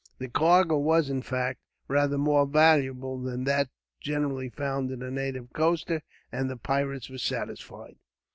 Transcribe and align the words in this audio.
The 0.17 0.29
cargo 0.29 0.79
was, 0.79 1.11
in 1.11 1.21
fact, 1.21 1.59
rather 1.87 2.17
more 2.17 2.47
valuable 2.47 3.21
than 3.21 3.43
that 3.43 3.69
generally 3.99 4.49
found 4.49 4.89
in 4.89 5.03
a 5.03 5.11
native 5.11 5.53
coaster, 5.53 6.01
and 6.31 6.49
the 6.49 6.57
pirates 6.57 7.07
were 7.07 7.19
satisfied. 7.19 7.97